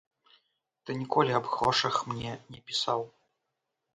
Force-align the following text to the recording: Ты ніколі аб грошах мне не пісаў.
Ты 0.85 0.93
ніколі 1.01 1.31
аб 1.41 1.45
грошах 1.51 1.95
мне 2.13 2.33
не 2.55 2.59
пісаў. 2.69 3.01